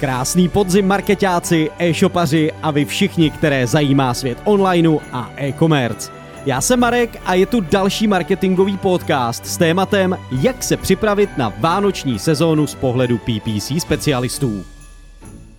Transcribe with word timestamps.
Krásný 0.00 0.48
podzim 0.48 0.86
marketáci, 0.86 1.70
e-shopaři 1.78 2.52
a 2.62 2.70
vy 2.70 2.84
všichni, 2.84 3.30
které 3.30 3.66
zajímá 3.66 4.14
svět 4.14 4.38
onlineu 4.44 4.98
a 5.12 5.30
e-commerce. 5.36 6.12
Já 6.46 6.60
jsem 6.60 6.80
Marek 6.80 7.20
a 7.24 7.34
je 7.34 7.46
tu 7.46 7.60
další 7.60 8.06
marketingový 8.06 8.76
podcast 8.76 9.46
s 9.46 9.56
tématem, 9.56 10.18
jak 10.40 10.62
se 10.62 10.76
připravit 10.76 11.38
na 11.38 11.52
vánoční 11.58 12.18
sezónu 12.18 12.66
z 12.66 12.74
pohledu 12.74 13.18
PPC 13.18 13.72
specialistů. 13.78 14.75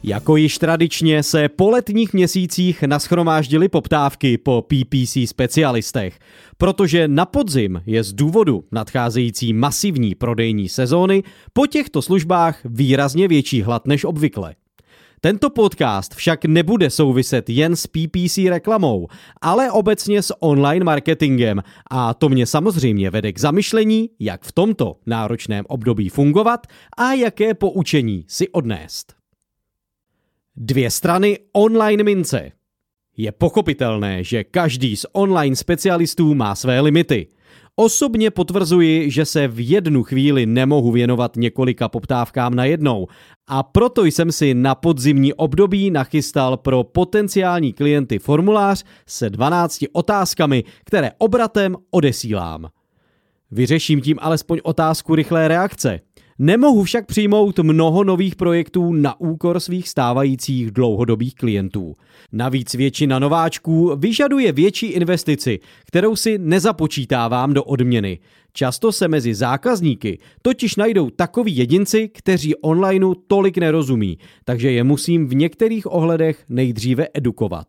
Jako 0.08 0.36
již 0.36 0.58
tradičně 0.58 1.24
se 1.24 1.50
po 1.50 1.70
letních 1.70 2.14
měsících 2.14 2.84
naschromáždily 2.84 3.70
poptávky 3.70 4.38
po 4.38 4.66
PPC 4.68 5.18
specialistech, 5.26 6.20
protože 6.58 7.08
na 7.08 7.26
podzim 7.26 7.82
je 7.86 8.04
z 8.04 8.14
důvodu 8.14 8.64
nadcházející 8.72 9.54
masivní 9.54 10.16
prodejní 10.16 10.70
sezóny 10.70 11.24
po 11.54 11.68
těchto 11.68 12.02
službách 12.02 12.60
výrazně 12.66 13.28
větší 13.28 13.62
hlad 13.62 13.88
než 13.88 14.06
obvykle. 14.06 14.56
Tento 15.22 15.50
podcast 15.50 16.16
však 16.16 16.46
nebude 16.46 16.90
souviset 16.90 17.50
jen 17.50 17.76
s 17.76 17.88
PPC 17.88 18.38
reklamou, 18.38 19.08
ale 19.42 19.72
obecně 19.72 20.22
s 20.22 20.36
online 20.40 20.86
marketingem 20.86 21.64
a 21.92 22.14
to 22.14 22.30
mě 22.30 22.46
samozřejmě 22.46 23.10
vede 23.10 23.34
k 23.34 23.40
zamyšlení, 23.40 24.10
jak 24.20 24.44
v 24.44 24.52
tomto 24.52 24.96
náročném 25.06 25.66
období 25.68 26.10
fungovat 26.10 26.68
a 26.98 27.14
jaké 27.14 27.54
poučení 27.54 28.26
si 28.28 28.50
odnést. 28.50 29.17
Dvě 30.60 30.92
strany 30.92 31.40
online 31.54 32.04
mince. 32.04 32.52
Je 33.18 33.32
pochopitelné, 33.32 34.24
že 34.24 34.44
každý 34.44 34.96
z 34.96 35.06
online 35.12 35.56
specialistů 35.56 36.36
má 36.36 36.56
své 36.56 36.80
limity. 36.80 37.28
Osobně 37.76 38.32
potvrzuji, 38.32 39.12
že 39.12 39.26
se 39.26 39.48
v 39.48 39.70
jednu 39.70 40.04
chvíli 40.04 40.46
nemohu 40.46 40.92
věnovat 40.92 41.36
několika 41.36 41.90
poptávkám 41.90 42.56
na 42.56 42.66
jednou 42.66 43.08
a 43.48 43.64
proto 43.64 44.06
jsem 44.06 44.32
si 44.32 44.54
na 44.54 44.76
podzimní 44.76 45.34
období 45.34 45.92
nachystal 45.92 46.58
pro 46.58 46.84
potenciální 46.84 47.74
klienty 47.74 48.20
formulář 48.20 48.84
se 49.08 49.30
12 49.30 49.86
otázkami, 49.92 50.64
které 50.86 51.12
obratem 51.18 51.76
odesílám. 51.92 52.68
Vyřeším 53.52 54.02
tím 54.02 54.18
alespoň 54.22 54.60
otázku 54.64 55.16
rychlé 55.16 55.48
reakce. 55.48 56.00
Nemohu 56.40 56.84
však 56.84 57.06
přijmout 57.06 57.60
mnoho 57.60 58.04
nových 58.04 58.36
projektů 58.36 58.94
na 58.94 59.20
úkor 59.20 59.60
svých 59.60 59.90
stávajících 59.90 60.72
dlouhodobých 60.72 61.36
klientů. 61.36 61.94
Navíc 62.32 62.74
většina 62.74 63.20
nováčků 63.20 63.96
vyžaduje 63.96 64.52
větší 64.52 64.86
investici, 64.86 65.60
kterou 65.86 66.16
si 66.16 66.38
nezapočítávám 66.38 67.54
do 67.54 67.64
odměny. 67.64 68.20
Často 68.54 68.92
se 68.92 69.08
mezi 69.08 69.36
zákazníky 69.36 70.20
totiž 70.42 70.76
najdou 70.76 71.10
takoví 71.10 71.58
jedinci, 71.58 72.08
kteří 72.08 72.56
onlineu 72.56 73.14
tolik 73.28 73.58
nerozumí, 73.58 74.18
takže 74.46 74.72
je 74.72 74.84
musím 74.84 75.28
v 75.28 75.36
některých 75.36 75.92
ohledech 75.92 76.44
nejdříve 76.50 77.08
edukovat. 77.14 77.68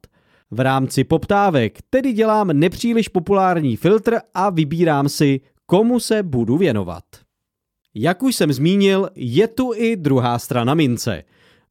V 0.50 0.60
rámci 0.60 1.04
poptávek 1.04 1.78
tedy 1.90 2.12
dělám 2.12 2.48
nepříliš 2.52 3.08
populární 3.08 3.76
filtr 3.76 4.18
a 4.34 4.50
vybírám 4.50 5.08
si, 5.08 5.40
komu 5.66 6.00
se 6.00 6.22
budu 6.22 6.56
věnovat. 6.56 7.04
Jak 8.00 8.22
už 8.22 8.36
jsem 8.36 8.52
zmínil, 8.52 9.08
je 9.14 9.48
tu 9.48 9.72
i 9.74 9.96
druhá 9.96 10.38
strana 10.38 10.74
mince. 10.74 11.24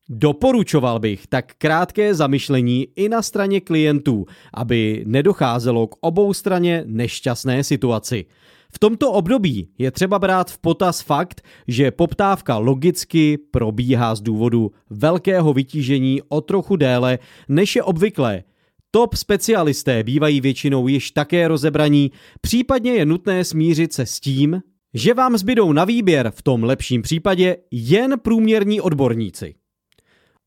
Doporučoval 0.10 1.00
bych 1.00 1.28
tak 1.28 1.54
krátké 1.58 2.16
zamyšlení 2.16 2.88
i 2.96 3.10
na 3.10 3.22
straně 3.22 3.62
klientů, 3.62 4.26
aby 4.54 5.04
nedocházelo 5.06 5.88
k 5.88 5.96
obou 6.02 6.34
straně 6.34 6.84
nešťastné 6.88 7.64
situaci. 7.64 8.26
V 8.72 8.80
tomto 8.80 9.12
období 9.12 9.70
je 9.78 9.92
třeba 9.92 10.20
brát 10.20 10.52
v 10.52 10.58
potaz 10.58 11.02
fakt, 11.02 11.42
že 11.68 11.92
poptávka 11.92 12.58
logicky 12.58 13.38
probíhá 13.38 14.16
z 14.16 14.22
důvodu 14.22 14.72
velkého 14.90 15.54
vytížení 15.54 16.22
o 16.30 16.42
trochu 16.42 16.76
déle, 16.76 17.20
než 17.50 17.76
je 17.76 17.84
obvyklé. 17.84 18.44
Top 18.92 19.16
specialisté 19.16 20.04
bývají 20.04 20.42
většinou 20.42 20.88
již 20.88 21.12
také 21.12 21.48
rozebraní, 21.48 22.12
případně 22.42 22.92
je 22.92 23.06
nutné 23.06 23.44
smířit 23.44 23.94
se 23.94 24.06
s 24.06 24.20
tím, 24.20 24.62
že 24.98 25.14
vám 25.14 25.38
zbydou 25.38 25.74
na 25.74 25.86
výběr 25.86 26.32
v 26.36 26.42
tom 26.42 26.64
lepším 26.64 27.02
případě 27.02 27.58
jen 27.72 28.20
průměrní 28.20 28.82
odborníci. 28.82 29.56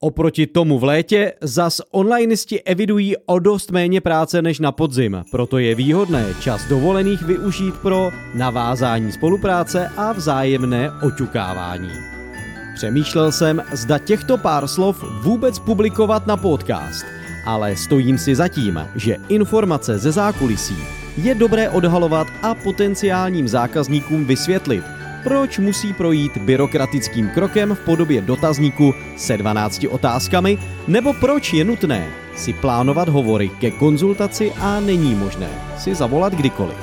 Oproti 0.00 0.47
tomu 0.47 0.78
v 0.78 0.84
létě 0.84 1.33
zas 1.43 1.81
onlineisti 1.91 2.62
evidují 2.62 3.16
o 3.27 3.39
dost 3.39 3.71
méně 3.71 4.00
práce 4.00 4.43
než 4.43 4.59
na 4.59 4.72
podzim, 4.72 5.22
proto 5.31 5.59
je 5.59 5.75
výhodné 5.75 6.34
čas 6.41 6.69
dovolených 6.69 7.22
využít 7.22 7.75
pro 7.83 8.10
navázání 8.34 9.12
spolupráce 9.12 9.89
a 9.97 10.12
vzájemné 10.12 10.91
oťukávání. 11.03 11.93
Přemýšlel 12.75 13.33
jsem, 13.33 13.62
zda 13.72 13.99
těchto 13.99 14.39
pár 14.39 14.69
slov 14.69 15.05
vůbec 15.22 15.59
publikovat 15.59 16.27
na 16.27 16.37
podcast, 16.37 17.05
ale 17.47 17.77
stojím 17.77 18.19
si 18.19 18.34
za 18.34 18.49
tím, 18.49 18.89
že 18.97 19.16
informace 19.28 19.99
ze 19.99 20.12
zákulisí 20.12 21.00
je 21.25 21.35
dobré 21.35 21.69
odhalovat 21.69 22.27
a 22.43 22.55
potenciálním 22.55 23.49
zákazníkům 23.49 24.25
vysvětlit, 24.25 24.85
proč 25.25 25.59
musí 25.59 25.93
projít 25.93 26.37
byrokratickým 26.37 27.29
krokem 27.29 27.75
v 27.75 27.85
podobě 27.85 28.21
dotazníku 28.23 28.95
se 29.17 29.37
12 29.37 29.85
otázkami, 29.91 30.59
nebo 30.89 31.13
proč 31.13 31.53
je 31.53 31.65
nutné 31.65 32.09
si 32.37 32.53
plánovat 32.53 33.09
hovory 33.09 33.49
ke 33.49 33.71
konzultaci 33.71 34.53
a 34.53 34.81
není 34.81 35.15
možné 35.15 35.49
si 35.79 35.95
zavolat 35.95 36.33
kdykoliv. 36.33 36.77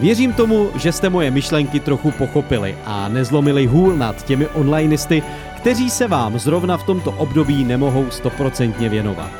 Věřím 0.00 0.32
tomu, 0.32 0.70
že 0.76 0.92
jste 0.92 1.10
moje 1.10 1.30
myšlenky 1.30 1.80
trochu 1.80 2.10
pochopili 2.10 2.76
a 2.84 3.08
nezlomili 3.08 3.66
hůl 3.66 3.96
nad 3.96 4.24
těmi 4.24 4.46
onlineisty, 4.46 5.22
kteří 5.56 5.90
se 5.90 6.08
vám 6.08 6.38
zrovna 6.38 6.76
v 6.76 6.82
tomto 6.82 7.10
období 7.10 7.64
nemohou 7.64 8.10
stoprocentně 8.10 8.88
věnovat. 8.88 9.30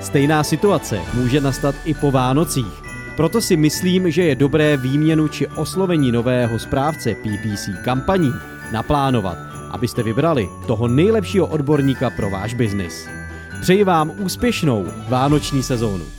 Stejná 0.00 0.44
situace 0.44 1.00
může 1.14 1.40
nastat 1.40 1.74
i 1.84 1.94
po 1.94 2.10
Vánocích, 2.10 2.87
proto 3.18 3.40
si 3.40 3.56
myslím, 3.56 4.10
že 4.10 4.22
je 4.22 4.34
dobré 4.34 4.76
výměnu 4.76 5.28
či 5.28 5.46
oslovení 5.46 6.12
nového 6.12 6.58
správce 6.58 7.14
PPC 7.14 7.68
kampaní 7.84 8.30
naplánovat, 8.72 9.38
abyste 9.70 10.02
vybrali 10.02 10.48
toho 10.66 10.88
nejlepšího 10.88 11.46
odborníka 11.46 12.10
pro 12.10 12.30
váš 12.30 12.54
biznis. 12.54 13.08
Přeji 13.60 13.84
vám 13.84 14.12
úspěšnou 14.18 14.86
vánoční 15.08 15.62
sezónu. 15.62 16.17